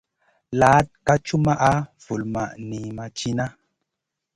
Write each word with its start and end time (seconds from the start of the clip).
Laaɗ 0.59 0.85
ka 1.05 1.13
cumaʼa, 1.25 1.71
vulmaʼ 2.03 2.49
niyn 2.67 2.87
ma 2.97 3.05
cina. 3.17 3.45